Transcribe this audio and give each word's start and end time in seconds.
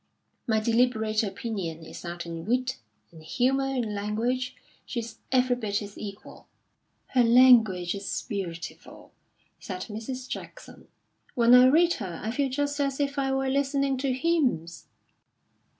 My 0.47 0.59
deliberate 0.59 1.21
opinion 1.21 1.85
is 1.85 2.01
that 2.01 2.25
in 2.25 2.45
wit, 2.45 2.77
and 3.11 3.21
humour, 3.23 3.67
and 3.67 3.93
language, 3.93 4.55
she's 4.83 5.19
every 5.31 5.55
bit 5.55 5.77
his 5.77 5.95
equal." 5.95 6.47
"Her 7.09 7.23
language 7.23 7.93
is 7.93 8.25
beautiful," 8.27 9.11
said 9.59 9.81
Mrs. 9.89 10.27
Jackson. 10.27 10.87
"When 11.35 11.53
I 11.53 11.67
read 11.67 11.93
her 12.01 12.19
I 12.23 12.31
feel 12.31 12.49
just 12.49 12.79
as 12.79 12.99
if 12.99 13.19
I 13.19 13.31
were 13.31 13.47
listening 13.47 13.95
to 13.99 14.11
hymns." 14.11 14.87